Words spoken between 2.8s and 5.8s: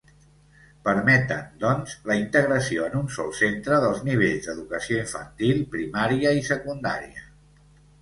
en un sol centre dels nivells d’educació infantil,